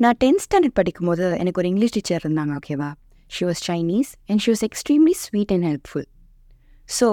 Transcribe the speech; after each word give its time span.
நான் 0.00 0.16
tenth 0.24 0.42
standard 0.44 0.74
படிக்கும்போது 0.74 1.26
எனக்கு 1.38 1.60
ஒரு 1.60 1.68
இங்கிலீஷ் 1.68 1.92
டீச்சர் 1.92 2.22
இருந்தாங்க 2.24 2.52
ஓகேவா 2.58 2.92
she 3.26 3.44
was 3.44 3.62
Chinese 3.68 4.10
and 4.26 4.40
she 4.40 4.50
was 4.52 4.64
extremely 4.68 5.14
sweet 5.14 5.52
and 5.52 5.64
helpful 5.64 6.06
so 7.00 7.08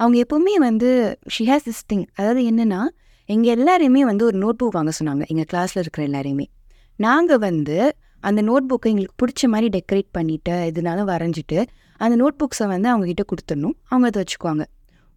அவங்க 0.00 0.16
எப்போவுமே 0.24 0.54
வந்து 0.58 0.90
ஷி 1.28 1.44
ஹேஸ் 1.44 1.66
திஸ் 1.68 1.82
திங் 1.92 2.04
அதாவது 2.14 2.42
என்னென்னா 2.50 2.80
எங்கள் 3.28 3.52
எல்லாரையுமே 3.56 4.00
வந்து 4.00 4.24
ஒரு 4.24 4.38
நோட் 4.38 4.58
புக் 4.60 4.70
வாங்க 4.70 4.92
சொன்னாங்க 5.00 5.24
எங்கள் 5.26 5.48
கிளாஸில் 5.52 5.78
இருக்கிற 5.78 6.06
எல்லாரையுமே. 6.06 6.46
நாங்கள் 6.96 7.38
வந்து 7.38 7.76
அந்த 8.20 8.40
நோட் 8.42 8.68
புக்கை 8.70 8.88
எங்களுக்கு 8.92 9.18
பிடிச்ச 9.22 9.48
மாதிரி 9.48 9.68
டெக்கரேட் 9.78 10.10
பண்ணிவிட்டு 10.18 10.54
எதுனாலும் 10.70 11.08
வரைஞ்சிட்டு 11.10 11.58
அந்த 12.00 12.14
நோட் 12.16 12.38
புக்ஸை 12.40 12.66
வந்து 12.66 12.88
அவங்கக்கிட்ட 12.90 13.24
கொடுத்துடணும். 13.32 13.76
அவங்க 13.88 14.06
அதை 14.06 14.22
வச்சுக்குவாங்க. 14.22 14.64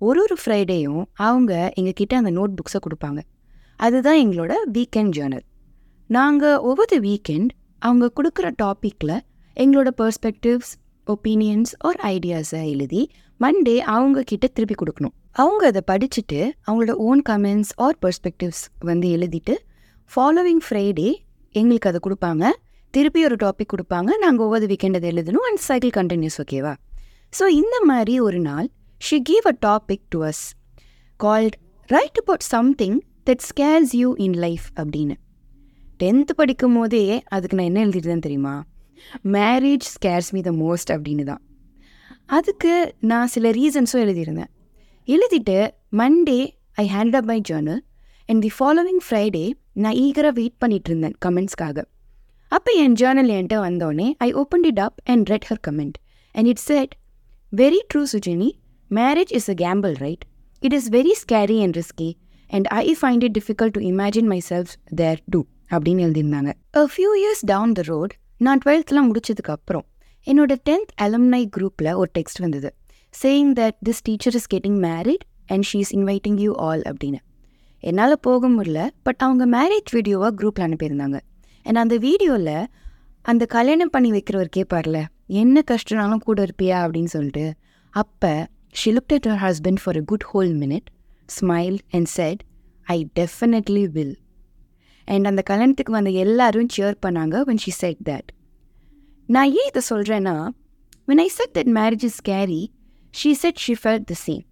ஒரு 0.02 0.22
ஒரு 0.22 0.38
ஃப்ரைடேயும் 0.46 1.04
அவங்க 1.14 1.74
எங்ககிட்ட 1.80 2.14
அந்த 2.14 2.32
நோட் 2.32 2.54
புக்ஸை 2.60 2.80
கொடுப்பாங்க. 2.86 3.20
அதுதான் 3.80 4.16
எங்களோட 4.16 4.54
வீக்கெண்ட் 4.74 5.14
ஜேர்னல் 5.18 5.46
நாங்கள் 6.16 6.62
ஒவ்வொரு 6.70 6.96
வீக்கெண்ட் 7.06 7.52
அவங்க 7.88 8.06
கொடுக்குற 8.18 8.48
டாப்பிக்கில் 8.62 9.14
எங்களோட 9.58 9.90
பர்ஸ்பெக்டிவ்ஸ் 10.00 10.72
ஒப்பீனியன்ஸ் 11.08 11.72
ஒரு 11.88 11.98
ஐடியாஸை 12.10 12.62
எழுதி 12.72 13.02
மண்டே 13.40 13.76
அவங்க 13.94 14.24
கிட்ட 14.32 14.46
திருப்பி 14.56 14.76
கொடுக்கணும். 14.80 15.14
அவங்க 15.42 15.64
அதை 15.72 15.82
படிச்சுட்டு 15.92 16.40
அவங்களோட 16.68 16.94
ஓன் 17.08 17.22
கமெண்ட்ஸ் 17.30 17.72
ஆர் 17.86 17.98
பர்ஸ்பெக்டிவ்ஸ் 18.04 18.64
வந்து 18.90 19.08
எழுதிட்டு 19.16 19.56
ஃபாலோவிங் 20.12 20.62
ஃப்ரைடே 20.66 21.10
எங்களுக்கு 21.62 21.90
அதை 21.92 22.02
கொடுப்பாங்க. 22.08 22.44
திருப்பி 22.94 23.24
ஒரு 23.30 23.38
டாபிக் 23.46 23.72
கொடுப்பாங்க. 23.74 24.10
நாங்கள் 24.26 24.46
ஒவ்வொரு 24.48 24.68
வீக்கெண்ட் 24.74 25.00
அதை 25.00 25.10
எழுதணும். 25.14 25.48
அண்ட் 25.50 25.64
சைக்கிள் 25.70 25.96
கண்டினியூஸ் 26.00 26.40
ஓகேவா 26.46 26.76
ஸோ 27.40 27.46
இந்த 27.62 27.76
மாதிரி 27.92 28.16
ஒரு 28.28 28.42
நாள் 28.50 28.70
she 29.02 29.20
give 29.30 29.48
a 29.54 29.56
topic 29.68 30.06
to 30.16 30.20
us 30.32 30.46
called 31.20 31.58
write 31.96 32.22
about 32.24 32.48
something 32.54 32.98
that 33.30 33.44
scares 33.50 33.94
you 34.02 34.10
in 34.28 34.40
life 34.46 34.68
அப்படின்னு. 34.82 35.16
டென்த்து 36.00 36.34
படிக்கும் 36.36 36.76
போதே 36.76 37.24
அதுக்கு 37.28 37.56
நான் 37.56 37.66
என்ன 37.66 37.86
எழுதிட்டுதான் 37.86 38.20
தெரியுமா? 38.20 38.64
Marriage 39.24 39.88
scares 39.94 40.32
me 40.32 40.42
the 40.42 40.52
most 40.52 40.92
அப்படின்னு 40.92 41.24
தான். 41.24 41.42
அதுக்கு 42.26 42.96
நான் 43.00 43.28
சில 43.28 43.50
ரீசன்ஸும் 43.50 44.04
எழுதியிருந்தேன். 44.04 44.52
எழுதிட்டு 45.08 45.70
Monday 45.92 46.50
I 46.72 46.90
hand 46.94 47.16
up 47.16 47.24
my 47.24 47.42
journal 47.50 47.80
and 48.26 48.42
the 48.42 48.52
following 48.60 49.02
Friday 49.10 49.52
நான் 49.74 49.94
ஈகராக 49.94 50.32
வெயிட் 50.34 50.58
பண்ணிட்டு 50.58 50.90
இருந்தேன் 50.90 51.16
கமெண்ட்ஸ்க்காக 51.26 51.84
அப்போ 52.48 52.72
என் 52.72 52.94
ஜேர்னல் 52.94 53.32
என்கிட்ட 53.34 53.58
வந்தோடனே 53.58 54.14
I 54.18 54.34
open 54.34 54.64
it 54.64 54.80
up 54.80 54.94
and 55.04 55.30
read 55.30 55.46
her 55.50 55.62
comment 55.68 55.98
and 56.32 56.48
it 56.48 56.58
said 56.58 56.94
very 57.56 57.80
true 57.94 58.04
Sujini 58.14 58.52
marriage 58.92 59.34
is 59.34 59.50
a 59.50 59.54
gamble 59.54 59.94
right 59.96 60.24
it 60.60 60.74
is 60.74 60.90
very 60.90 61.12
scary 61.24 61.62
and 61.62 61.78
risky 61.78 62.14
and 62.48 62.68
I 62.68 62.98
find 63.02 63.24
it 63.24 63.38
difficult 63.38 63.72
to 63.72 63.82
imagine 63.82 64.26
myself 64.50 64.74
there 64.96 65.22
too 65.26 65.46
அப்படின்னு 65.76 66.04
எழுதியிருந்தாங்க. 66.08 66.52
A 66.76 66.84
few 66.94 67.12
years 67.22 67.44
down 67.46 67.72
the 67.72 67.82
road 67.86 68.14
நான் 68.38 68.62
டுவெல்த்லாம் 68.66 69.10
முடிச்சதுக்கு 69.10 69.52
அப்புறம் 69.56 69.86
என்னோட 70.28 70.54
tenth 70.70 70.92
அலம்னை 71.02 71.42
குரூப்பில் 71.56 71.96
ஒரு 71.96 72.10
text 72.18 72.42
வந்தது. 72.46 72.70
Saying 73.14 73.54
that 73.60 73.78
this 73.90 74.02
teacher 74.04 74.36
is 74.36 74.50
getting 74.54 74.80
married 74.88 75.24
and 75.48 75.66
she 75.74 75.78
is 75.78 75.96
inviting 75.96 76.40
you 76.46 76.54
all 76.56 76.82
அப்படின்னு. 76.82 77.20
என்னால் 77.80 78.20
போக 78.20 78.50
முடியல 78.50 78.82
பட் 79.04 79.22
அவங்க 79.26 79.46
மேரேஜ் 79.58 79.92
வீடியோவாக 79.92 80.32
குரூப்பில் 80.40 80.66
அனுப்பியிருந்தாங்க. 80.68 81.20
அண்ட் 81.66 81.78
அந்த 81.78 81.98
வீடியோவில் 81.98 82.68
அந்த 83.22 83.46
கல்யாணம் 83.46 83.90
பண்ணி 83.90 84.12
வைக்கிறவர் 84.12 84.50
கேட்பார்ல 84.58 85.00
என்ன 85.28 85.64
கஷ்டம்னாலும் 85.72 86.26
கூட 86.30 86.40
இருப்பியா? 86.44 86.78
அப்படின்னு 86.86 87.12
சொல்லிட்டு 87.16 87.46
அப்போ 87.90 88.48
she 88.72 88.92
look 88.92 89.14
at 89.14 89.26
her 89.26 89.42
husband 89.48 89.82
for 89.84 89.98
a 89.98 90.04
good 90.06 90.26
whole 90.34 90.52
minute 90.64 90.90
smile 91.40 91.78
and 91.92 92.06
said 92.06 92.42
I 92.84 92.98
definitely 93.20 93.84
will 93.92 94.16
and 95.08 95.26
அந்த 95.26 95.42
கல்யாணத்துக்கு 95.42 95.92
வந்த 95.92 96.10
எல்லாரும் 96.10 96.70
சியர் 96.76 96.98
பண்ணாங்க 97.06 97.42
வென் 97.50 97.62
ஷி 97.66 97.72
செட் 97.72 98.02
தட் 98.10 98.30
நான் 99.30 99.52
ஏன் 99.52 99.70
இதை 99.72 99.82
சொல்கிறேன்னா 99.90 100.36
when 101.08 101.20
I 101.20 101.30
said 101.38 101.52
that 101.54 101.68
marriage 101.78 102.04
is 102.04 102.22
scary 102.22 102.72
she 103.14 103.36
said 103.36 103.56
she 103.56 103.74
felt 103.84 104.06
the 104.06 104.14
same 104.26 104.44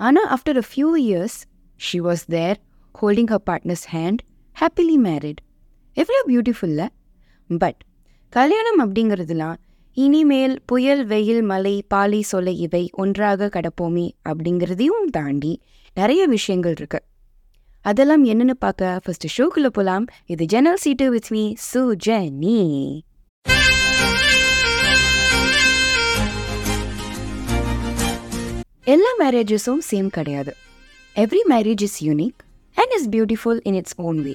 ஆனால் 0.00 0.28
after 0.28 0.56
a 0.56 0.64
few 0.70 0.88
years 1.06 1.38
she 1.80 1.98
was 2.00 2.20
there 2.28 2.56
holding 2.94 3.30
her 3.34 3.40
partner's 3.50 3.86
hand 3.90 4.20
happily 4.56 4.96
married 5.08 5.40
எவ்வளோ 5.92 6.20
பியூட்டிஃபுல்ல 6.26 6.86
but 7.50 7.80
கல்யாணம் 8.28 8.80
அப்படிங்கிறதுலாம் 8.84 9.56
இனிமேல் 9.92 10.60
புயல் 10.66 11.06
வெயில் 11.06 11.42
மலை 11.42 11.84
பாலை 11.88 12.24
சொலை 12.32 12.54
இவை 12.56 12.90
ஒன்றாக 12.92 13.46
கடப்போமே 13.46 14.10
அப்படிங்கிறதையும் 14.28 15.04
தாண்டி 15.10 15.60
நிறைய 15.94 16.26
விஷயங்கள் 16.26 16.72
இருக்கு. 16.72 17.00
அதெல்லாம் 17.90 18.22
என்னன்னு 18.30 18.54
பார்க்க 18.64 19.00
ஃபர்ஸ்ட் 19.04 19.26
ஷோக்குள்ள 19.34 19.68
போலாம். 19.76 20.04
இது 20.32 20.44
ஜெனல் 20.52 20.80
சீட்டு 20.84 21.06
வித் 21.14 21.28
மீ 21.34 21.42
சுஜனி 21.72 22.60
எல்லா 28.94 29.12
மேரேஜஸும் 29.20 29.82
சேம் 29.90 30.08
கிடையாது. 30.16 30.52
Every 31.22 31.42
marriage 31.52 31.82
is 31.86 31.98
unique 32.06 32.40
and 32.76 32.92
is 32.96 33.06
beautiful 33.14 33.60
in 33.68 33.76
its 33.80 33.96
own 34.08 34.18
way 34.26 34.34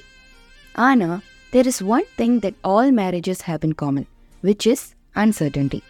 ஆனால் 0.86 1.18
there 1.52 1.68
is 1.72 1.82
one 1.96 2.06
thing 2.20 2.36
that 2.44 2.58
all 2.72 2.92
marriages 3.00 3.42
have 3.48 3.64
in 3.68 3.76
common 3.82 4.06
which 4.42 4.68
is 4.72 4.84
uncertainty 5.24 5.80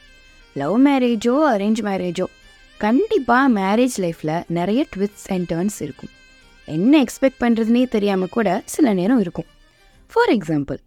love 0.56 0.77
மேரேஜோ 0.89 1.37
arrange 1.53 1.83
மேரேஜோ 1.91 2.27
கண்டிப்பாக 2.87 3.47
மேரேஜ் 3.61 3.99
லைஃப்பில் 4.06 4.34
நிறைய 4.59 4.83
twist 4.97 5.28
and 5.37 5.49
turns 5.53 5.78
இருக்கும். 5.87 6.12
என்ன 6.69 7.05
expect 7.05 7.41
பண்ணுறதுனே 7.41 7.89
தெரியாமல் 7.89 8.28
கூட 8.28 8.62
சில 8.65 8.93
நேரம் 8.93 9.21
இருக்கும். 9.21 9.47
For 10.12 10.28
example 10.28 10.78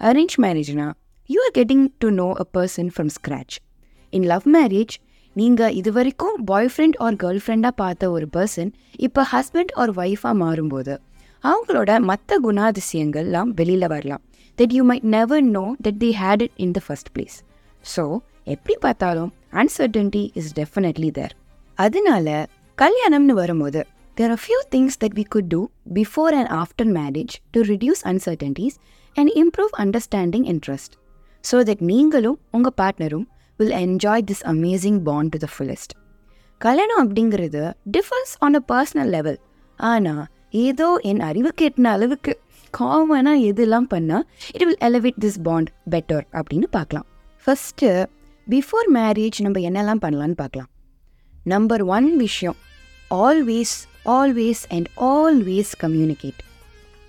arrange 0.00 0.34
மேரேஜ்னா 0.38 0.92
you 1.26 1.40
are 1.42 1.54
getting 1.54 1.86
to 1.98 2.10
know 2.10 2.32
a 2.32 2.46
person 2.52 2.90
from 2.96 3.08
scratch 3.08 3.56
in 4.10 4.22
love 4.22 4.42
marriage 4.54 4.96
நீங்கள் 5.32 5.72
இது 5.72 5.92
வரைக்கும் 5.92 6.44
பாய் 6.44 6.70
ஃப்ரெண்ட் 6.76 6.96
ஆர் 6.98 7.14
கேர்ள் 7.14 7.40
ஃப்ரெண்டாக 7.46 7.70
பார்த்த 7.70 8.10
ஒரு 8.10 8.28
பர்சன் 8.32 8.70
இப்போ 8.96 9.26
ஹஸ்பண்ட் 9.32 9.72
ஆர் 9.74 9.90
ஒய்ஃபாக 9.90 10.34
மாறும்போது 10.42 10.96
அவங்களோட 11.44 12.00
மற்ற 12.00 12.40
குணாதிசயங்கள்லாம் 12.42 13.50
வெளியில் 13.54 13.86
வரலாம். 13.86 14.20
That 14.56 14.72
you 14.72 14.84
might 14.84 15.02
never 15.02 15.42
know 15.42 15.74
that 15.82 15.96
they 15.96 16.16
hate 16.20 16.42
it 16.42 16.50
in 16.56 16.70
the 16.70 16.80
first 16.86 17.08
place 17.18 17.38
so 17.96 18.18
எப்படி 18.44 18.76
பார்த்தாலும் 18.80 19.32
அன்சர்டன்டி 19.52 20.30
இஸ் 20.34 20.52
டெஃபினெட்லி 20.58 21.10
தேர் 21.10 21.32
அதனால 21.74 22.46
கல்யாணம்னு 22.78 23.30
வரும்போது 23.30 23.86
there 24.16 24.30
are 24.34 24.40
few 24.44 24.58
things 24.74 24.96
that 25.02 25.14
we 25.18 25.24
could 25.32 25.46
do 25.52 25.60
before 25.98 26.30
and 26.40 26.48
after 26.62 26.90
marriage 26.98 27.34
to 27.54 27.60
reduce 27.70 28.02
uncertainties 28.12 28.74
and 29.16 29.30
improve 29.42 29.72
understanding 29.84 30.46
and 30.50 30.60
trust 30.66 30.92
so 31.44 31.58
that 31.68 31.80
நீங்களும் 31.90 32.38
உங்கள் 32.56 32.76
பார்ட்னரும் 32.80 33.26
will 33.58 33.74
enjoy 33.84 34.24
this 34.30 34.44
amazing 34.52 35.00
bond 35.08 35.32
to 35.34 35.40
the 35.44 35.48
fullest 35.54 35.94
கல்யாணம் 36.60 37.00
அப்படிங்கிறது 37.04 37.62
differs 37.96 38.34
on 38.46 38.56
a 38.60 38.62
personal 38.72 39.12
level 39.16 39.38
ஆனால் 39.78 40.24
ஏதோ 40.66 40.88
என் 41.10 41.22
அறிவுக்கு 41.28 41.64
எட்டின 41.68 41.90
அளவுக்கு 41.96 42.32
காமனாக 42.74 43.46
எதெல்லாம் 43.50 43.88
பண்ணால் 43.94 44.24
it 44.54 44.64
will 44.68 44.82
elevate 44.88 45.18
this 45.24 45.38
bond 45.48 45.70
better 45.94 46.24
அப்படின்னு 46.38 46.68
பார்க்கலாம். 46.76 47.06
ஃபஸ்ட்டு 47.44 47.88
பிஃபோர் 48.46 48.88
மேரேஜ் 48.98 49.38
நம்ம 49.44 49.60
என்னெல்லாம் 49.68 50.02
பண்ணலான்னு 50.04 50.36
பார்க்கலாம். 50.42 50.70
நம்பர் 51.44 51.82
ஒன் 51.96 52.08
விஷயம் 52.24 52.58
always 53.10 53.74
always 54.04 54.62
and 54.74 54.88
always 54.96 55.72
communicate 55.82 56.40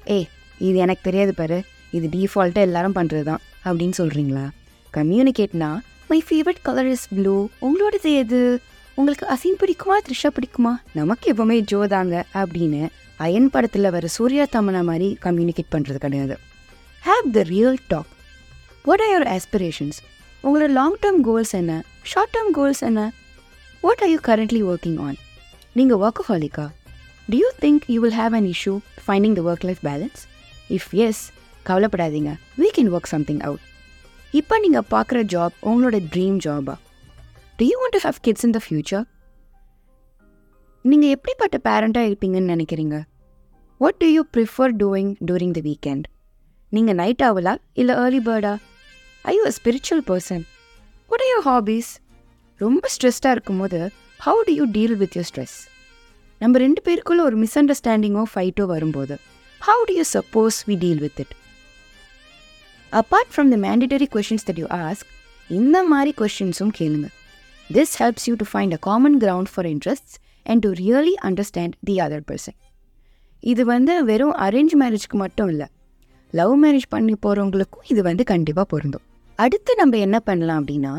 ஏ 0.09 0.27
இது 0.59 0.77
எனக்கு 0.85 1.01
தெரியாது 1.03 1.33
பாரு. 1.33 1.57
இது 1.91 2.07
டிஃபால்ட்டாக 2.13 2.67
எல்லாரும் 2.67 2.95
பண்ணுறது 2.95 3.23
தான் 3.23 3.41
அப்படின்னு 3.65 3.95
சொல்கிறீங்களா 3.97 4.45
கம்யூனிகேட்னா 4.93 5.69
my 6.09 6.23
favourite 6.29 6.61
colour 6.61 6.89
is 6.95 7.07
blue 7.15 7.35
உங்களோடது 7.65 8.11
எது? 8.21 8.61
உங்களுக்கு 8.95 9.25
அசின் 9.35 9.59
பிடிக்குமா 9.61 9.95
த்ரிஷா 10.07 10.29
பிடிக்குமா? 10.37 10.73
நமக்கு 10.93 11.33
எப்பவுமே 11.33 11.59
ஜோ 11.59 11.87
தாங்க 11.87 12.25
அப்படின்னு 12.33 12.81
அயன் 13.17 13.49
படத்தில் 13.49 13.93
வர 13.95 14.07
சூர்யா 14.07 14.45
தமனா 14.55 14.81
மாதிரி 14.89 15.17
கம்யூனிகேட் 15.25 15.73
பண்ணுறது 15.75 15.99
கிடையாது. 16.05 16.35
Have 17.03 17.25
the 17.37 17.41
real 17.53 17.79
talk 17.87 18.11
what 18.85 19.03
are 19.05 19.11
your 19.13 19.29
aspirations 19.35 19.99
உங்களோட 20.43 20.69
லாங் 20.79 20.97
டேர்ம் 21.03 21.21
கோல்ஸ் 21.29 21.55
என்ன? 21.61 21.73
ஷார்ட் 22.03 22.33
டேர்ம் 22.37 22.53
கோல்ஸ் 22.59 22.83
என்ன? 22.89 23.11
What 23.81 24.01
are 24.01 24.11
you 24.13 24.19
currently 24.29 24.63
working 24.71 24.99
on 25.07 25.17
நீங்கள் 25.73 25.97
ஒர்க் 25.97 26.23
ஹாலிக்கா 26.29 26.65
do 27.31 27.37
you 27.37 27.49
think 27.61 27.83
you 27.87 28.01
will 28.01 28.17
have 28.21 28.35
an 28.35 28.47
issue 28.53 28.79
finding 29.07 29.33
the 29.33 29.41
work 29.41 29.63
life 29.63 29.83
balance 29.89 30.21
if 30.69 30.95
yes 30.95 31.31
கவலைப்படாதீங்க. 31.67 32.35
We 32.57 32.67
can 32.75 32.89
work 32.89 33.05
something 33.05 33.39
out 33.39 33.61
இப்போ 34.31 34.59
நீங்கள் 34.59 34.85
பார்க்குற 34.89 35.23
job 35.23 35.55
உங்களோட 35.61 35.97
dream 36.13 36.37
ஜாபா 36.37 36.75
do 37.57 37.65
you 37.65 37.75
want 37.81 37.91
to 37.91 37.99
have 37.99 38.15
kids 38.21 38.43
in 38.43 38.51
the 38.51 38.61
future 38.67 39.05
நீங்கள் 40.81 41.09
எப்படிப்பட்ட 41.09 41.57
பேரண்ட்டாக 41.69 42.07
இருப்பீங்கன்னு 42.09 42.53
நினைக்கிறீங்க? 42.55 43.03
What 43.79 43.97
do 43.97 44.05
you 44.05 44.23
prefer 44.37 44.73
doing 44.77 45.15
during 45.25 45.51
the 45.51 45.59
weekend 45.59 46.05
நீங்கள் 46.71 46.95
நைட் 46.95 47.23
ஆகலா 47.23 47.57
இல்லை 47.73 47.95
early 47.95 48.19
பேர்டா 48.19 48.53
are 49.23 49.35
you 49.35 49.43
a 49.45 49.53
spiritual 49.59 50.03
person 50.07 50.43
what 51.11 51.21
are 51.21 51.31
your 51.33 51.45
hobbies 51.45 51.91
ரொம்ப 52.57 52.89
ஸ்ட்ரெஸ்டாக 52.95 53.31
இருக்கும்போது 53.31 53.91
how 54.19 54.41
do 54.45 54.53
you 54.53 54.65
deal 54.65 54.95
with 54.95 55.15
your 55.15 55.29
stress 55.31 55.72
நம்ம 56.43 56.57
ரெண்டு 56.57 56.81
பேருக்குள்ள 56.85 57.21
ஒரு 57.29 57.35
மிஸ் 57.43 57.57
அண்டர்ஸ்டாண்டிங்கோ 57.59 58.23
ஃபைட்டோ 58.33 58.63
வரும்போது 58.73 59.15
how 59.61 59.83
do 59.89 59.93
you 59.97 60.05
suppose 60.13 60.55
we 60.69 60.75
deal 60.83 61.01
with 61.03 61.19
it 61.23 61.33
apart 62.91 63.29
from 63.33 63.51
the 63.53 63.57
mandatory 63.65 64.07
questions 64.15 64.45
that 64.47 64.59
you 64.61 64.67
ask 64.77 65.11
இந்த 65.49 65.77
மாதிரி 65.83 66.11
கொஷின்ஸும் 66.21 66.73
கேளுங்க. 66.79 67.07
This 67.69 67.93
helps 68.01 68.25
you 68.29 68.33
to 68.41 68.45
find 68.51 68.73
a 68.73 68.79
common 68.87 69.15
ground 69.19 69.51
for 69.53 69.65
interests 69.65 70.15
and 70.43 70.61
to 70.65 70.71
really 70.81 71.13
understand 71.29 71.75
the 71.89 71.95
other 72.05 72.25
person 72.31 72.57
இது 73.43 73.65
வந்து 73.65 73.93
வெறும் 74.09 74.35
arrange 74.45 74.73
மேரேஜ்க்கு 74.81 75.17
மட்டும் 75.23 75.49
இல்லை. 75.53 75.67
லவ் 76.33 76.65
மேரேஜ் 76.65 76.89
பண்ணி 76.89 77.15
போகிறவங்களுக்கும் 77.25 77.87
இது 77.87 78.01
வந்து 78.01 78.23
கண்டிப்பாக 78.23 78.67
பொருந்தும். 78.73 79.05
அடுத்து 79.35 79.75
நம்ம 79.75 79.97
என்ன 79.97 80.19
பண்ணலாம் 80.19 80.59
அப்படின்னா 80.61 80.93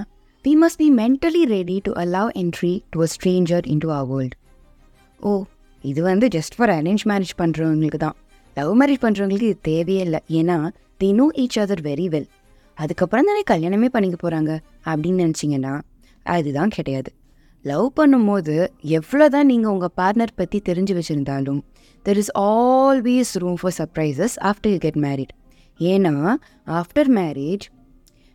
we 0.45 0.55
must 0.63 0.81
be 0.83 0.89
mentally 1.03 1.43
ready 1.57 1.77
to 1.83 1.93
allow 2.05 2.33
entry 2.43 2.73
to 2.91 3.03
a 3.03 3.11
stranger 3.15 3.67
into 3.85 3.91
our 3.93 4.11
world 4.13 4.37
ஓ 5.25 5.33
இது 5.85 6.01
வந்து 6.03 6.27
ஜஸ்ட் 6.37 6.55
ஃபார் 6.57 6.73
அரேஞ்ச் 6.77 7.05
மேரேஜ் 7.11 7.35
பண்ணுறவங்களுக்கு 7.41 8.01
தான். 8.05 8.17
லவ் 8.57 8.73
மேரேஜ் 8.81 9.03
பண்ணுறவங்களுக்கு 9.05 9.49
இது 9.51 9.59
தேவையே 9.71 10.03
இல்லை. 10.07 10.21
ஏன்னா 10.39 10.57
they 11.01 11.09
know 11.19 11.27
each 11.43 11.59
other 11.63 11.83
very 11.89 12.07
well 12.15 12.29
அதுக்கப்புறம் 12.79 13.29
தானே 13.31 13.43
கல்யாணமே 13.51 13.89
பண்ணிக்க 13.97 14.17
போகிறாங்க 14.23 14.53
அப்படின்னு 14.87 15.23
நினச்சிங்கன்னா 15.25 15.75
அதுதான் 16.27 16.73
கிடையாது. 16.77 17.11
லவ் 17.65 17.87
பண்ணும்போது 17.99 18.55
எவ்வளோ 18.99 19.27
தான் 19.35 19.49
நீங்கள் 19.51 19.73
உங்கள் 19.75 19.95
பார்ட்னர் 20.01 20.35
பற்றி 20.41 20.59
தெரிஞ்சு 20.69 20.95
வச்சுருந்தாலும் 20.99 21.61
there 22.07 22.19
is 22.23 22.33
always 22.41 23.31
room 23.43 23.59
for 23.61 23.77
surprises 23.79 24.35
after 24.51 24.73
you 24.75 24.81
get 24.87 24.99
married 25.07 25.33
ஏன்னா 25.81 26.15
after 26.81 27.11
marriage 27.21 27.65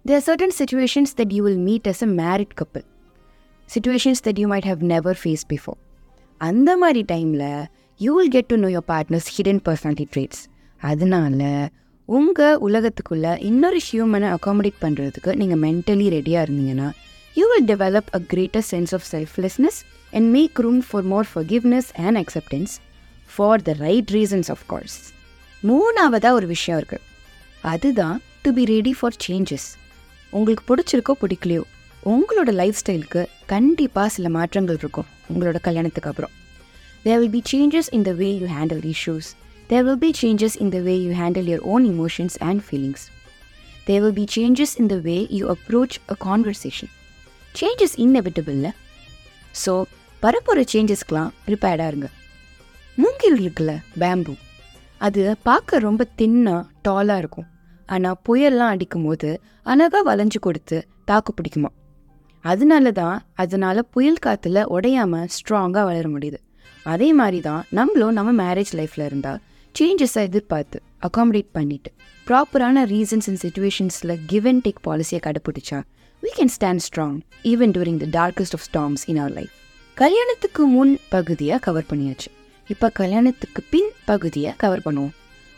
there 0.05 0.23
certain 0.29 0.55
situations 0.59 1.13
that 1.19 1.35
you 1.37 1.43
will 1.47 1.61
meet 1.69 1.89
as 1.93 2.03
a 2.07 2.09
married 2.21 2.55
couple 2.61 2.85
situations 3.69 4.23
that 4.27 4.41
you 4.43 4.47
might 4.47 4.69
have 4.71 4.83
never 4.93 5.19
face 5.23 5.45
before 5.53 5.79
அந்த 6.41 6.77
மாதிரி 6.77 7.03
டைமில் 7.03 7.67
you 7.99 8.11
will 8.17 8.31
get 8.31 8.47
to 8.47 8.55
know 8.55 8.67
your 8.67 8.85
partner's 8.85 9.27
hidden 9.35 9.61
personality 9.65 10.05
traits 10.13 10.43
அதனால 10.81 11.69
உங்கள் 12.05 12.57
உலகத்துக்குள்ளே 12.57 13.37
இன்னொரு 13.41 13.79
ஹியூமனை 13.87 14.29
accommodate 14.29 14.79
பண்ணுறதுக்கு 14.81 15.35
நீங்கள் 15.35 15.57
mentally 15.57 16.09
ரெடியாக 16.09 16.45
இருந்தீங்கன்னா 16.47 16.89
you 17.37 17.45
will 17.53 17.65
develop 17.65 18.09
a 18.09 18.21
greater 18.27 18.65
sense 18.69 18.93
of 18.93 19.07
selflessness 19.11 19.79
and 20.13 20.31
make 20.31 20.59
room 20.59 20.81
for 20.89 21.03
more 21.03 21.27
forgiveness 21.33 21.89
and 21.97 22.17
acceptance 22.17 22.73
for 23.35 23.61
the 23.61 23.75
right 23.79 24.11
reasons 24.11 24.51
of 24.51 24.65
course 24.67 24.97
மூணாவதாக 25.63 26.33
ஒரு 26.33 26.47
விஷயம் 26.47 26.79
இருக்குது 26.79 27.05
அதுதான் 27.63 28.17
to 28.41 28.53
be 28.53 28.65
ready 28.65 28.95
for 28.99 29.15
changes 29.27 29.67
உங்களுக்கு 30.33 30.63
பிடிச்சிருக்கோ 30.69 31.13
பிடிக்கலையோ 31.21 31.63
உங்களோட 32.05 32.51
லைஃப் 32.51 32.79
ஸ்டைலுக்கு 32.81 33.27
கண்டிப்பாக 33.45 34.09
சில 34.09 34.29
மாற்றங்கள் 34.29 34.77
இருக்கும். 34.77 35.07
உங்களோட 35.31 35.57
கல்யாணத்துக்கு 35.67 36.09
அப்புறம். 36.11 36.33
There 37.05 37.19
will 37.21 37.33
be 37.37 37.41
changes 37.51 37.89
in 37.97 38.05
the 38.09 38.11
way 38.21 38.29
you 38.41 38.47
handle 38.57 38.83
issues 38.93 39.29
there 39.69 39.83
will 39.87 40.01
be 40.05 40.11
changes 40.21 40.57
in 40.63 40.71
the 40.75 40.79
way 40.87 40.95
you 41.05 41.11
handle 41.21 41.49
your 41.51 41.65
own 41.73 41.85
emotions 41.93 42.37
and 42.49 42.61
feelings 42.67 43.05
there 43.87 44.01
will 44.03 44.17
be 44.21 44.25
changes 44.37 44.73
in 44.81 44.89
the 44.93 44.97
way 45.07 45.17
you 45.37 45.45
approach 45.55 45.95
a 46.13 46.17
conversation 46.27 46.91
changes 47.55 47.95
இன்னெவிட்டபிள்ல 48.05 48.67
so 49.63 49.73
வரப்போகிற 50.23 50.63
சேஞ்சஸ்க்கெலாம் 50.73 51.31
ப்ரிப்பேர்டாக 51.45 51.91
இருங்க. 51.91 52.07
மூங்கில் 52.97 53.37
இருக்குல்ல 53.43 53.73
bamboo 54.01 54.33
அது 55.01 55.21
பார்க்க 55.47 55.79
ரொம்ப 55.87 56.05
தின்னாக 56.19 56.61
டாலாக 56.85 57.21
இருக்கும். 57.21 57.47
ஆனால் 57.89 58.17
புயல்லாம் 58.25 58.71
அடிக்கும் 58.73 59.05
போது 59.07 59.29
அழகாக 59.71 60.01
வளைஞ்சு 60.09 60.39
கொடுத்து 60.45 60.77
தாக்கு 61.09 61.31
பிடிக்குமா? 61.37 61.69
அதனால 62.41 62.91
தான் 62.91 63.17
அதனால் 63.33 63.87
புயல் 63.93 64.23
காற்றுல 64.25 64.63
உடையாமல் 64.75 65.29
ஸ்ட்ராங்காக 65.35 65.85
வளர 65.89 66.05
முடியுது. 66.09 66.39
அதே 66.83 67.13
மாதிரி 67.13 67.39
தான் 67.41 67.63
நம்மளும் 67.69 68.13
நம்ம 68.13 68.31
மேரேஜ் 68.43 68.73
லைஃப்பில் 68.79 69.05
இருந்தால் 69.05 69.39
சேஞ்சஸை 69.75 70.21
எதிர்பார்த்து 70.29 70.77
அகாமடேட் 71.07 71.49
பண்ணிட்டு 71.51 71.91
ப்ராப்பரான 72.27 72.83
ரீசன்ஸ் 72.85 73.27
அண்ட் 73.29 73.41
சுச்சுவேஷன்ஸில் 73.45 74.15
கிவ் 74.25 74.47
அண்ட் 74.47 74.63
டேக் 74.65 74.81
பாலிசியை 74.87 75.19
கடைப்பிடிச்சா 75.27 75.79
we 76.23 76.31
can 76.37 76.53
stand 76.55 76.83
strong 76.87 77.17
even 77.43 77.73
during 77.77 77.99
the 78.03 78.07
darkest 78.19 78.55
of 78.57 78.65
storms 78.69 79.03
in 79.05 79.17
our 79.17 79.31
life 79.31 79.53
கல்யாணத்துக்கு 79.97 80.63
முன் 80.65 80.99
பகுதியை 81.09 81.59
கவர் 81.59 81.85
பண்ணியாச்சு. 81.89 82.29
இப்போ 82.67 82.89
கல்யாணத்துக்கு 82.89 83.61
பின் 83.69 83.91
பகுதியை 84.05 84.53
கவர் 84.57 84.83
பண்ணுவோம். 84.85 85.13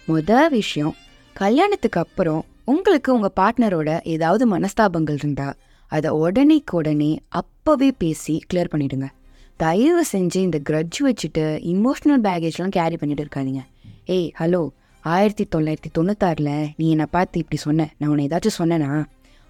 முத 0.07 0.49
விஷயம் 0.49 0.95
கல்யாணத்துக்கு 1.35 1.99
அப்புறம் 1.99 2.45
உங்களுக்கு 2.63 3.09
உங்கள் 3.13 3.35
பார்ட்னரோட 3.39 3.89
ஏதாவது 4.03 4.43
மனஸ்தாபங்கள் 4.55 5.19
இருந்தால் 5.19 5.57
அதை 5.91 6.09
உடனேக்கு 6.23 6.75
உடனே 6.79 7.11
அப்போவே 7.39 7.89
பேசி 8.01 8.35
கிளியர் 8.49 8.71
பண்ணிவிடுங்க 8.73 9.07
தயவு 9.63 10.03
செஞ்சு 10.11 10.39
இந்த 10.47 10.59
க்ரட்ஜ் 10.67 10.99
வச்சுட்டு 11.07 11.43
இமோஷ்னல் 11.73 12.21
பேகேஜ்லாம் 12.27 12.75
கேரி 12.77 12.97
பண்ணிட்டு 12.97 13.23
இருக்காதீங்க. 13.25 13.61
ஏய் 14.15 14.29
ஹலோ 14.39 14.61
ஆயிரத்தி 15.03 15.45
தொள்ளாயிரத்தி 15.55 15.91
தொண்ணூத்தாறில் 15.97 16.53
நீ 16.79 16.85
என்னை 16.89 17.07
பார்த்து 17.15 17.39
இப்படி 17.39 17.59
சொன்ன. 17.65 17.87
நான் 17.97 18.09
உன்னை 18.09 18.25
ஏதாச்சும் 18.27 18.57
சொன்னேனா? 18.59 18.91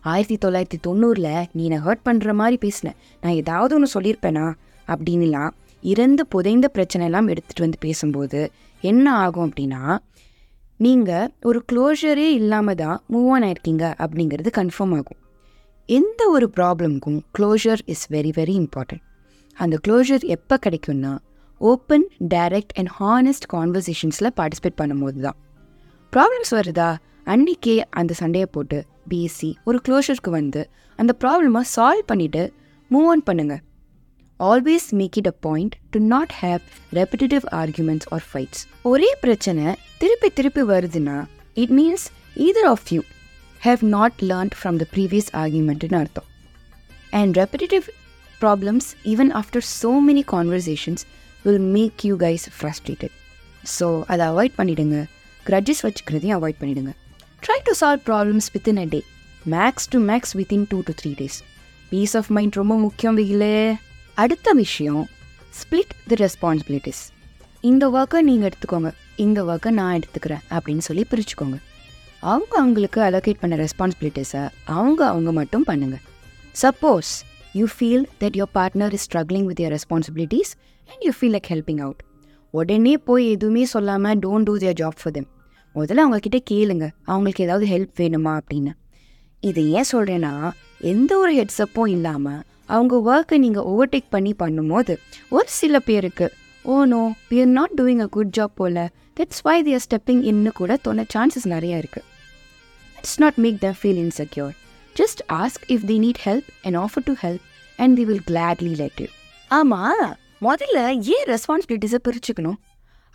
ஆயிரத்தி 0.04 0.38
தொள்ளாயிரத்தி 0.44 0.80
தொண்ணூறில் 0.88 1.34
நீ 1.54 1.62
என்னை 1.64 1.80
ஹர்ட் 1.86 2.06
பண்ணுற 2.08 2.34
மாதிரி 2.42 2.58
பேசின. 2.66 2.94
நான் 3.24 3.38
ஏதாவது 3.42 3.76
ஒன்று 3.76 3.90
சொல்லியிருப்பேனா? 3.96 4.46
அப்படின்லாம் 4.88 5.52
இறந்து 5.84 6.24
புதைந்த 6.34 6.68
பிரச்சனை 6.68 7.06
எல்லாம் 7.10 7.30
எடுத்துகிட்டு 7.34 7.66
வந்து 7.66 7.84
பேசும்போது 7.86 8.42
என்ன 8.84 9.06
ஆகும் 9.24 9.48
அப்படின்னா 9.48 9.82
நீங்கள் 10.80 11.32
ஒரு 11.50 11.60
க்ளோஷரே 11.72 12.30
இல்லாமல் 12.42 12.80
தான் 12.84 12.98
மூவ் 13.14 13.30
ஆன் 13.34 13.46
ஆயிருக்கீங்க 13.48 13.86
அப்படிங்கிறது 14.04 14.52
கன்ஃபார்ம் 14.60 14.96
ஆகும். 15.00 15.21
எந்த 15.90 16.30
ஒரு 16.30 16.50
ப்ராப்ளம்க்கும் 16.56 17.20
closure 17.38 17.82
is 17.86 18.06
very 18.10 18.32
very 18.36 18.56
important 18.56 19.04
அந்த 19.58 19.78
க்ளோஷர் 19.88 20.24
எப்போ 20.26 20.60
கிடைக்கும்னா 20.66 21.14
ஓப்பன் 21.62 22.06
டைரக்ட் 22.28 22.74
அண்ட் 22.78 22.92
ஹானஸ்ட் 23.00 23.48
கான்வர்சேஷன்ஸில் 23.54 24.32
பார்ட்டிசிபேட் 24.38 24.80
பண்ணும்போது 24.82 25.20
தான். 25.22 25.38
ப்ராப்ளம்ஸ் 26.14 26.54
வருதா? 26.54 26.98
அன்னைக்கே 27.28 27.84
அந்த 27.90 28.14
சண்டையை 28.14 28.48
போட்டு 28.52 28.86
பேசி 29.08 29.58
ஒரு 29.64 29.82
க்ளோஷருக்கு 29.88 30.30
வந்து 30.30 30.70
அந்த 31.00 31.16
ப்ராப்ளமை 31.20 31.62
சால்வ் 31.76 32.10
பண்ணிவிட்டு 32.12 32.44
மூவ் 32.92 33.10
ஆன் 33.10 33.24
பண்ணுங்கள் 33.30 33.62
always 34.40 34.94
make 34.94 35.18
it 35.18 35.28
a 35.28 35.36
point 35.42 35.76
to 35.92 36.00
not 36.00 36.34
have 36.42 36.62
repetitive 36.94 37.46
arguments 37.54 38.08
or 38.12 38.26
fights 38.32 38.68
ஒரே 38.84 39.16
பிரச்சனை 39.22 39.66
திருப்பி 39.98 40.30
திருப்பி 40.30 40.62
வருதுன்னா 40.62 41.18
it 41.54 41.70
means 41.70 42.06
either 42.38 42.66
of 42.66 42.88
you 42.92 43.02
have 43.66 43.82
not 43.96 44.20
learnt 44.30 44.56
from 44.60 44.78
the 44.82 44.86
previous 44.94 45.28
ஆர்குமெண்ட்னு 45.42 45.98
அர்த்தம் 46.04 46.28
and 47.20 47.38
repetitive 47.42 47.88
problems 48.42 48.88
even 49.12 49.32
after 49.40 49.66
so 49.82 49.92
many 50.08 50.24
conversations 50.36 51.02
will 51.46 51.60
make 51.76 52.06
you 52.08 52.16
guys 52.24 52.46
frustrated. 52.60 53.12
So 53.76 53.88
அதை 54.12 54.24
avoid 54.32 54.56
பண்ணிவிடுங்க 54.60 54.98
grudges 55.46 55.84
வச்சுக்கிறதையும் 55.86 56.38
avoid 56.38 56.60
பண்ணிவிடுங்க 56.62 56.92
try 57.46 57.60
to 57.68 57.74
solve 57.82 58.04
problems 58.10 58.50
within 58.56 58.82
a 58.84 58.88
day 58.94 59.02
max 59.56 59.88
to 59.94 60.00
max 60.10 60.34
within 60.40 60.66
two 60.72 60.78
to 60.88 60.94
three 61.02 61.12
days 61.22 61.40
peace 61.92 62.16
of 62.20 62.30
mind 62.38 62.58
ரொம்ப 62.62 62.76
முக்கியம் 62.86 63.18
வெயிலே. 63.22 63.56
அடுத்த 64.18 64.54
விஷயம் 64.64 65.04
split 65.60 65.94
தி 66.12 66.18
responsibilities 66.26 67.04
இந்த 67.70 67.84
ஒர்க்கை 67.98 68.22
நீங்கள் 68.30 68.50
எடுத்துக்கோங்க. 68.50 68.92
இந்த 69.26 69.40
ஒர்க்கை 69.52 69.72
நான் 69.80 69.96
எடுத்துக்கிறேன் 70.00 70.44
அப்படின்னு 70.56 70.86
சொல்லி 70.88 71.06
பிரிச்சுக்கோங்க. 71.12 71.58
அவங்க 72.30 72.54
அவங்களுக்கு 72.62 73.00
அலோகேட் 73.02 73.42
பண்ண 73.42 73.56
ரெஸ்பான்சிபிலிட்டிஸை 73.64 74.42
அவங்க 74.78 75.02
அவங்க 75.12 75.32
மட்டும் 75.40 75.66
பண்ணுங்க. 75.70 75.98
Suppose 76.64 77.12
you 77.60 77.66
feel 77.76 78.06
that 78.22 78.38
your 78.40 78.52
partner 78.58 78.94
is 78.98 79.06
struggling 79.08 79.48
with 79.50 79.62
your 79.64 79.74
responsibilities 79.78 80.52
and 80.90 81.04
you 81.08 81.12
feel 81.20 81.36
like 81.38 81.50
helping 81.54 81.82
out 81.86 82.02
உடனே 82.54 82.94
போய் 83.08 83.26
எதுவுமே 83.30 83.66
சொல்லாமல் 83.66 84.20
don't 84.26 84.48
do 84.50 84.56
their 84.58 84.78
job 84.82 85.00
for 85.02 85.16
them 85.18 85.28
முதல்ல 85.76 86.04
அவங்கக்கிட்ட 86.06 86.40
கேளுங்க. 86.52 86.86
அவங்களுக்கு 87.12 87.44
ஏதாவது 87.44 87.66
ஹெல்ப் 87.74 87.94
வேணுமா 88.02 88.32
அப்படின்னு. 88.40 88.72
இது 89.40 89.62
ஏன் 89.78 89.90
சொல்கிறேன்னா 89.92 90.34
எந்த 90.94 91.12
ஒரு 91.18 91.32
ஹெட்ஸப்பும் 91.40 91.92
இல்லாமல் 91.96 92.42
அவங்க 92.76 92.96
ஒர்க்கை 93.12 93.38
நீங்கள் 93.38 93.68
ஓவர்டேக் 93.72 94.10
பண்ணி 94.10 94.34
பண்ணும்போது 94.42 94.94
ஒரு 95.30 95.50
சில 95.60 95.80
பேருக்கு 95.80 96.28
ஓ 96.66 96.76
no 96.94 97.02
we 97.30 97.40
are 97.44 97.54
not 97.60 97.76
doing 97.80 98.02
a 98.06 98.08
good 98.16 98.34
job 98.38 98.56
pole. 98.56 98.84
That's 99.20 99.42
why 99.48 99.58
they 99.68 99.74
are 99.78 99.86
stepping 99.88 100.24
இன்னு 100.32 100.52
கூட 100.60 100.78
தோண 100.86 101.06
சான்சஸ் 101.14 101.48
நிறையா 101.56 101.78
இருக்குது 101.82 102.08
Let's 103.02 103.18
not 103.18 103.36
make 103.44 103.56
them 103.62 103.76
feel 103.84 103.98
insecure. 104.02 104.50
Just 104.96 105.22
ask 105.38 105.64
if 105.76 105.80
they 105.90 105.96
need 106.04 106.20
help 106.26 106.50
and 106.66 106.76
offer 106.82 107.04
to 107.08 107.14
help 107.22 107.46
and 107.80 107.94
they 107.98 108.06
will 108.10 108.20
gladly 108.28 108.74
let 108.82 108.96
you. 109.04 109.08
ஆமாம் 109.52 110.04
முதல்ல 110.48 110.80
ஏன் 111.14 111.26
ரெஸ்பான்சிபிலிட்டிஸை 111.32 112.00
பிரிச்சுக்கணும்? 112.08 112.58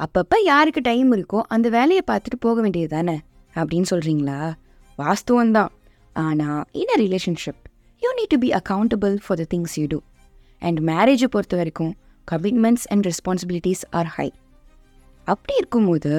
அப்பப்போ 0.00 0.38
யாருக்கு 0.50 0.80
டைம் 0.88 1.10
இருக்கோ 1.16 1.42
அந்த 1.56 1.68
வேலையை 1.76 2.02
பார்த்துட்டு 2.10 2.38
போக 2.46 2.56
வேண்டியது 2.64 2.90
தானே? 2.96 3.16
அப்படின்னு 3.54 3.90
சொல்கிறீங்களா 3.92 4.40
வாஸ்தவம் 4.98 5.54
தான். 5.58 5.70
ஆனால் 6.16 6.64
in 6.80 6.92
a 6.96 6.98
relationship 7.04 7.62
you 8.02 8.10
need 8.18 8.32
to 8.34 8.40
be 8.46 8.50
accountable 8.60 9.16
for 9.26 9.40
the 9.42 9.46
things 9.54 9.76
you 9.82 9.86
do 9.94 10.00
and 10.62 10.80
மேரேஜை 10.90 11.30
பொறுத்த 11.36 11.56
வரைக்கும் 11.62 11.94
commitments 12.28 12.88
and 12.94 13.06
responsibilities 13.12 13.86
are 14.00 14.10
high 14.18 14.28
அப்படி 15.26 15.56
இருக்கும்போது 15.62 16.12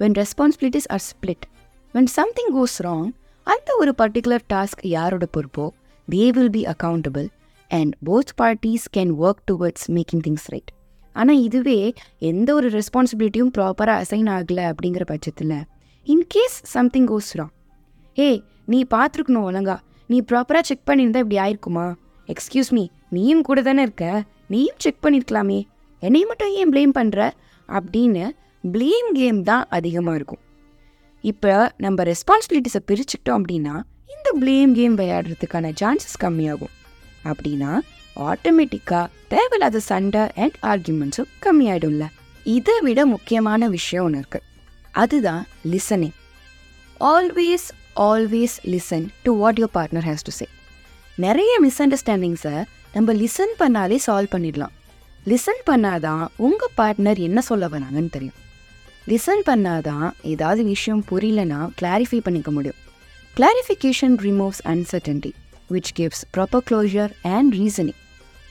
when 0.00 0.18
responsibilities 0.22 0.90
are 0.96 1.04
split 1.10 1.46
when 1.94 2.08
something 2.14 2.52
goes 2.54 2.76
wrong 2.82 3.08
அந்த 3.46 3.72
ஒரு 3.78 3.92
பர்டிகுலர் 3.98 4.44
டாஸ்க் 4.52 4.80
யாரோட 4.82 5.26
பொறுப்போ 5.36 5.68
they 6.08 6.24
will 6.30 6.50
be 6.50 6.62
accountable 6.64 7.26
and 7.70 7.92
both 8.04 8.32
parties 8.36 8.86
can 8.96 9.12
work 9.18 9.42
towards 9.50 9.86
making 9.90 10.20
things 10.20 10.46
right 10.46 10.70
ஆனால் 11.12 11.40
இதுவே 11.40 11.94
எந்த 12.18 12.54
ஒரு 12.54 12.68
ரெஸ்பான்சிபிலிட்டியும் 12.68 13.52
ப்ராப்பராக 13.58 14.02
அசைன் 14.04 14.30
ஆகலை 14.36 14.64
அப்படிங்கிற 14.70 15.04
பட்சத்தில் 15.04 15.54
in case 16.06 16.58
something 16.64 17.06
goes 17.06 17.32
wrong 17.36 17.52
ஏ 18.18 18.42
நீ 18.66 18.84
பார்த்துருக்கணும் 18.90 19.46
ஒழுங்கா 19.50 19.76
நீ 20.06 20.20
ப்ராப்பராக 20.32 20.60
செக் 20.60 20.86
பண்ணியிருந்தா 20.86 21.22
இப்படி 21.24 21.38
ஆயிருக்குமா? 21.38 21.86
எக்ஸ்கியூஸ் 22.28 22.72
மீ 22.72 22.86
நீயும் 23.08 23.42
கூட 23.42 23.62
தானே 23.62 23.82
இருக்க 23.82 24.24
நீயும் 24.48 24.76
செக் 24.76 25.02
பண்ணியிருக்கலாமே 25.02 25.62
என்னை 25.98 26.24
மட்டும் 26.24 26.52
ஏன் 26.52 26.72
ப்ளேம் 26.72 26.96
பண்ணுற 26.98 27.30
அப்படின்னு 27.68 28.30
ப்ளேம் 28.64 29.10
கேம் 29.12 29.42
தான் 29.42 29.66
அதிகமாக 29.68 30.16
இருக்கும். 30.16 30.42
இப்போ 31.30 31.52
நம்ம 31.84 32.02
ரெஸ்பான்சிபிலிட்டிஸை 32.08 32.80
பிரிச்சுக்கிட்டோம் 32.88 33.38
அப்படின்னா 33.40 33.74
இந்த 34.14 34.28
ப்ளேம் 34.40 34.72
கேம் 34.78 34.96
விளையாடுறதுக்கான 34.98 35.70
சான்சஸ் 35.80 36.18
கம்மியாகும். 36.24 36.74
அப்படின்னா 37.30 37.70
ஆட்டோமேட்டிக்காக 38.30 39.04
தேவையில்லாத 39.32 39.80
சண்டை 39.90 40.24
அண்ட் 40.42 40.58
ஆர்கியூமெண்ட்ஸும் 40.72 41.30
கம்மியாயிடும்ல. 41.44 42.06
இதை 42.56 42.74
விட 42.86 43.00
முக்கியமான 43.14 43.68
விஷயம் 43.76 44.04
ஒன்று 44.04 44.20
இருக்குது 44.22 44.46
அதுதான் 45.02 45.42
listening 45.72 46.14
always 47.14 47.66
always 48.10 48.56
listen 48.74 49.08
to 49.22 49.32
what 49.40 49.58
your 49.60 49.74
partner 49.78 50.06
has 50.10 50.28
to 50.28 50.34
say 50.38 50.46
நிறைய 51.26 51.52
மிஸ் 51.66 51.82
அண்டர்ஸ்டாண்டிங்ஸை 51.82 52.56
நம்ம 52.94 53.12
லிசன் 53.22 53.54
பண்ணாலே 53.58 53.98
சால்வ் 54.06 54.34
பண்ணிடலாம். 54.34 54.74
லிசன் 55.32 55.62
பண்ணாதான் 55.70 56.24
உங்கள் 56.46 56.76
பார்ட்னர் 56.78 57.20
என்ன 57.28 57.40
சொல்ல 57.50 57.66
வராங்கன்னு 57.74 58.14
தெரியும். 58.16 58.38
லிசன் 59.06 59.42
பண்ணாதான் 59.46 60.10
ஏதாவது 60.22 60.64
விஷயம் 60.64 61.04
புரியலனா 61.10 61.68
கிளாரிஃபை 61.80 62.20
பண்ணிக்க 62.22 62.50
முடியும். 62.50 62.78
Clarification 63.36 64.14
removes 64.26 64.62
uncertainty 64.64 65.32
which 65.70 65.90
gives 65.98 66.22
proper 66.36 66.64
closure 66.70 67.12
and 67.22 67.54
reasoning 67.54 68.00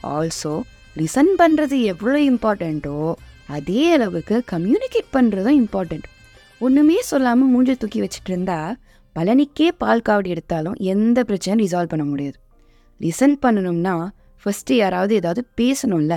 also 0.03 0.61
listen 0.95 1.33
பண்ணுறது 1.39 1.81
எவ்வளோ 1.83 2.19
இம்பார்ட்டண்ட்டோ 2.31 3.13
அதே 3.47 3.91
அளவுக்கு 3.93 4.43
கம்யூனிகேட் 4.51 5.09
பண்ணுறதும் 5.13 5.57
இம்பார்ட்டண்ட் 5.61 6.07
ஒன்றுமே 6.59 7.01
சொல்லாமல் 7.01 7.51
மூஞ்சை 7.53 7.77
தூக்கி 7.77 8.01
வச்சுட்டு 8.01 8.31
இருந்தா 8.33 8.59
பழனிக்கே 9.15 9.71
பால் 9.77 10.05
காவடி 10.09 10.27
எடுத்தாலும் 10.27 10.77
எந்த 10.93 11.23
பிரச்சனையும் 11.27 11.63
ரிசால்வ் 11.65 11.93
பண்ண 11.95 12.05
முடியாது. 12.05 12.37
லிசன் 12.99 13.35
பண்ணணும்னா 13.41 13.95
ஃபஸ்ட்டு 14.43 14.73
யாராவது 14.73 15.15
ஏதாவது 15.15 15.47
பேசணும்ல. 15.61 16.13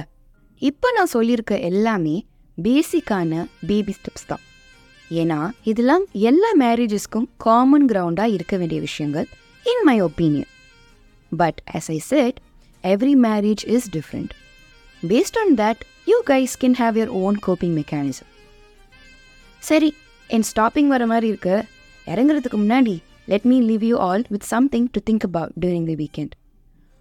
இப்போ 0.59 0.93
நான் 0.93 1.15
சொல்லியிருக்க 1.17 1.59
எல்லாமே 1.59 2.17
பேசிக்கான 2.63 3.47
பேபி 3.67 3.93
ஸ்டெப்ஸ் 3.93 4.27
தான். 4.27 4.41
ஏன்னா 5.11 5.51
இதெல்லாம் 5.63 6.05
எல்லா 6.13 6.49
மேரேஜஸ்க்கும் 6.61 7.27
காமன் 7.37 7.87
கிரவுண்டாக 7.89 8.33
இருக்க 8.33 8.57
வேண்டிய 8.57 8.81
விஷயங்கள் 8.81 9.27
in 9.65 9.85
my 9.85 10.03
opinion 10.03 10.51
but 11.37 11.63
as 11.73 11.89
I 11.89 11.99
said 11.99 12.39
every 12.85 13.15
marriage 13.23 13.67
is 13.67 13.91
different 13.91 14.33
based 15.09 15.39
on 15.39 15.55
that 15.55 15.83
you 16.07 16.23
guys 16.27 16.57
can 16.61 16.79
have 16.79 16.99
your 16.99 17.07
own 17.07 17.39
coping 17.47 17.83
mechanism 17.83 18.31
சரி 19.59 19.95
என் 20.29 20.43
ஸ்டாப்பிங் 20.57 20.87
வர 20.87 21.07
மாதிரி 21.07 21.27
இருக்கு. 21.27 21.65
இறங்குறதுக்கு 22.07 22.59
முன்னாடி 22.63 22.99
let 23.27 23.43
me 23.43 23.61
leave 23.61 23.85
you 23.85 23.99
all 23.99 24.25
with 24.29 24.43
something 24.43 24.89
to 24.93 25.01
think 25.11 25.25
about 25.25 25.53
during 25.61 25.85
the 25.85 25.95
weekend 25.95 26.31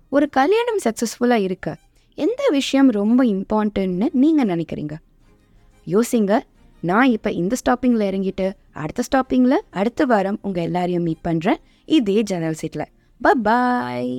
ஒரு 0.10 0.30
கல்யாணம் 0.30 0.80
சக்ஸஸ்ஃபுல்லாக 0.84 1.42
இருக்க 1.42 1.78
எந்த 2.16 2.48
விஷயம் 2.52 2.92
ரொம்ப 2.92 3.24
இம்பார்ட்டன்ட்னு 3.24 4.08
நீங்கள் 4.12 4.46
நினைக்கிறீங்க? 4.46 4.96
யோசிங்க 5.88 6.34
நான் 6.84 7.12
இப்போ 7.12 7.30
இந்த 7.34 7.56
ஸ்டாப்பிங்கில் 7.62 8.08
இறங்கிட்டு 8.10 8.48
அடுத்த 8.74 9.04
ஸ்டாப்பிங்கில் 9.10 9.60
அடுத்த 9.72 10.06
வாரம் 10.06 10.40
உங்கள் 10.42 10.64
எல்லாரையும் 10.64 11.04
மீட் 11.04 11.24
பண்ணுறேன் 11.24 11.62
இதே 11.88 12.18
ஜன்னல் 12.24 12.60
சீட்டில் 12.62 12.88
பாய் 13.22 14.14